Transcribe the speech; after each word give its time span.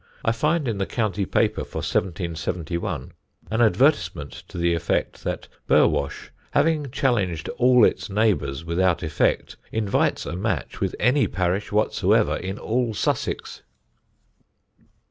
I 0.25 0.31
find 0.31 0.67
in 0.67 0.79
the 0.79 0.87
county 0.87 1.27
paper 1.27 1.63
for 1.63 1.77
1771 1.77 3.11
an 3.51 3.61
advertisement 3.61 4.31
to 4.47 4.57
the 4.57 4.73
effect 4.73 5.23
that 5.23 5.47
Burwash, 5.67 6.31
having 6.53 6.89
"challenged 6.89 7.49
all 7.49 7.85
its 7.85 8.09
neighbours 8.09 8.65
without 8.65 9.03
effect," 9.03 9.57
invites 9.71 10.25
a 10.25 10.35
match 10.35 10.81
with 10.81 10.95
any 10.99 11.27
parish 11.27 11.71
whatsoever 11.71 12.35
in 12.35 12.57
all 12.57 12.95
Sussex. 12.95 13.61